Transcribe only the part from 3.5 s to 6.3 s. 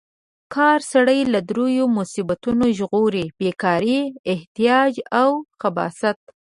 کارۍ، احتیاج او خباثت.